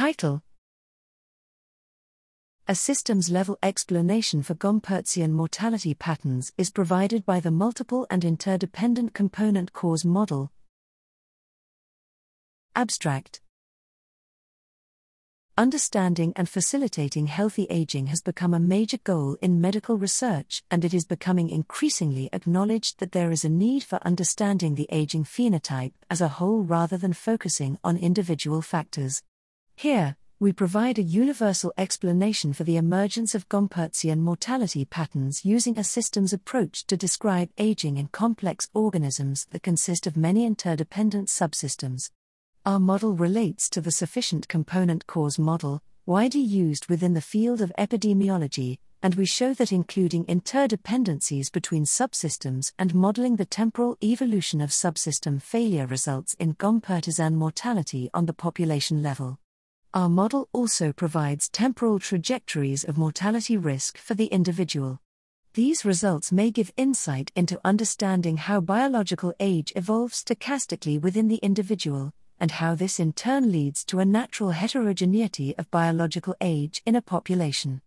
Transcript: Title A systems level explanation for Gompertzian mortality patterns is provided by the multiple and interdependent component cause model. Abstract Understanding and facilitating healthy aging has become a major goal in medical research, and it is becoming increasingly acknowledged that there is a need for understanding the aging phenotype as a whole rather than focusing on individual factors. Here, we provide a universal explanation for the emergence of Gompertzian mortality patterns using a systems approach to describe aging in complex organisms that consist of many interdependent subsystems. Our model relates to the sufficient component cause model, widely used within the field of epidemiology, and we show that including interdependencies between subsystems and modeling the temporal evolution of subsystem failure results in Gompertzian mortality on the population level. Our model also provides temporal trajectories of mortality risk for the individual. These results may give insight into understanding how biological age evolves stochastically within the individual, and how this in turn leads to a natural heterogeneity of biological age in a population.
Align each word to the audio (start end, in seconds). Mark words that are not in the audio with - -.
Title 0.00 0.40
A 2.66 2.74
systems 2.74 3.30
level 3.30 3.58
explanation 3.62 4.42
for 4.42 4.54
Gompertzian 4.54 5.32
mortality 5.32 5.92
patterns 5.92 6.54
is 6.56 6.70
provided 6.70 7.26
by 7.26 7.38
the 7.38 7.50
multiple 7.50 8.06
and 8.08 8.24
interdependent 8.24 9.12
component 9.12 9.74
cause 9.74 10.06
model. 10.06 10.52
Abstract 12.74 13.42
Understanding 15.58 16.32
and 16.34 16.48
facilitating 16.48 17.26
healthy 17.26 17.66
aging 17.68 18.06
has 18.06 18.22
become 18.22 18.54
a 18.54 18.58
major 18.58 18.96
goal 19.04 19.36
in 19.42 19.60
medical 19.60 19.98
research, 19.98 20.62
and 20.70 20.82
it 20.82 20.94
is 20.94 21.04
becoming 21.04 21.50
increasingly 21.50 22.30
acknowledged 22.32 23.00
that 23.00 23.12
there 23.12 23.30
is 23.30 23.44
a 23.44 23.50
need 23.50 23.82
for 23.82 23.98
understanding 24.00 24.76
the 24.76 24.88
aging 24.90 25.24
phenotype 25.24 25.92
as 26.08 26.22
a 26.22 26.28
whole 26.28 26.62
rather 26.62 26.96
than 26.96 27.12
focusing 27.12 27.78
on 27.84 27.98
individual 27.98 28.62
factors. 28.62 29.22
Here, 29.80 30.16
we 30.38 30.52
provide 30.52 30.98
a 30.98 31.12
universal 31.22 31.72
explanation 31.78 32.52
for 32.52 32.64
the 32.64 32.76
emergence 32.76 33.34
of 33.34 33.48
Gompertzian 33.48 34.18
mortality 34.18 34.84
patterns 34.84 35.42
using 35.42 35.78
a 35.78 35.84
systems 35.84 36.34
approach 36.34 36.86
to 36.88 36.98
describe 36.98 37.48
aging 37.56 37.96
in 37.96 38.08
complex 38.08 38.68
organisms 38.74 39.46
that 39.52 39.62
consist 39.62 40.06
of 40.06 40.18
many 40.18 40.44
interdependent 40.44 41.28
subsystems. 41.28 42.10
Our 42.66 42.78
model 42.78 43.14
relates 43.14 43.70
to 43.70 43.80
the 43.80 43.90
sufficient 43.90 44.48
component 44.48 45.06
cause 45.06 45.38
model, 45.38 45.80
widely 46.04 46.42
used 46.42 46.90
within 46.90 47.14
the 47.14 47.22
field 47.22 47.62
of 47.62 47.72
epidemiology, 47.78 48.76
and 49.02 49.14
we 49.14 49.24
show 49.24 49.54
that 49.54 49.72
including 49.72 50.26
interdependencies 50.26 51.50
between 51.50 51.84
subsystems 51.84 52.70
and 52.78 52.94
modeling 52.94 53.36
the 53.36 53.46
temporal 53.46 53.96
evolution 54.02 54.60
of 54.60 54.68
subsystem 54.68 55.40
failure 55.40 55.86
results 55.86 56.36
in 56.38 56.54
Gompertzian 56.56 57.32
mortality 57.32 58.10
on 58.12 58.26
the 58.26 58.34
population 58.34 59.02
level. 59.02 59.38
Our 59.92 60.08
model 60.08 60.48
also 60.52 60.92
provides 60.92 61.48
temporal 61.48 61.98
trajectories 61.98 62.84
of 62.84 62.96
mortality 62.96 63.56
risk 63.56 63.98
for 63.98 64.14
the 64.14 64.26
individual. 64.26 65.00
These 65.54 65.84
results 65.84 66.30
may 66.30 66.52
give 66.52 66.72
insight 66.76 67.32
into 67.34 67.60
understanding 67.64 68.36
how 68.36 68.60
biological 68.60 69.34
age 69.40 69.72
evolves 69.74 70.22
stochastically 70.22 71.00
within 71.00 71.26
the 71.26 71.40
individual, 71.42 72.12
and 72.38 72.52
how 72.52 72.76
this 72.76 73.00
in 73.00 73.14
turn 73.14 73.50
leads 73.50 73.84
to 73.86 73.98
a 73.98 74.04
natural 74.04 74.52
heterogeneity 74.52 75.56
of 75.58 75.68
biological 75.72 76.36
age 76.40 76.82
in 76.86 76.94
a 76.94 77.02
population. 77.02 77.82